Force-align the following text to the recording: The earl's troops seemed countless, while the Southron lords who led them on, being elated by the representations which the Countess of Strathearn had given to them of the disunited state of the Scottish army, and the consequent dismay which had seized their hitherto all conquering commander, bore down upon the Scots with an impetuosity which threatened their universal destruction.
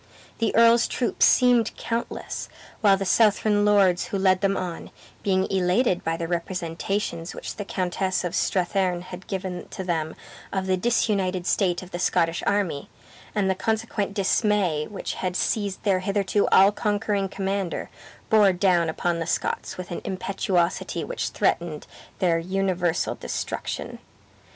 The 0.39 0.55
earl's 0.55 0.87
troops 0.87 1.27
seemed 1.27 1.77
countless, 1.77 2.49
while 2.81 2.97
the 2.97 3.05
Southron 3.05 3.63
lords 3.65 4.07
who 4.07 4.17
led 4.17 4.41
them 4.41 4.57
on, 4.57 4.89
being 5.21 5.45
elated 5.51 6.03
by 6.03 6.17
the 6.17 6.27
representations 6.27 7.35
which 7.35 7.57
the 7.57 7.65
Countess 7.65 8.23
of 8.23 8.33
Strathearn 8.33 9.03
had 9.03 9.27
given 9.27 9.67
to 9.69 9.83
them 9.83 10.15
of 10.51 10.65
the 10.65 10.75
disunited 10.75 11.45
state 11.45 11.83
of 11.83 11.91
the 11.91 11.99
Scottish 11.99 12.41
army, 12.47 12.89
and 13.35 13.47
the 13.47 13.53
consequent 13.53 14.15
dismay 14.15 14.87
which 14.89 15.13
had 15.21 15.35
seized 15.35 15.83
their 15.83 15.99
hitherto 15.99 16.47
all 16.47 16.71
conquering 16.71 17.29
commander, 17.29 17.91
bore 18.31 18.53
down 18.53 18.89
upon 18.89 19.19
the 19.19 19.27
Scots 19.27 19.77
with 19.77 19.91
an 19.91 20.01
impetuosity 20.03 21.03
which 21.03 21.29
threatened 21.29 21.85
their 22.17 22.39
universal 22.39 23.13
destruction. 23.13 23.99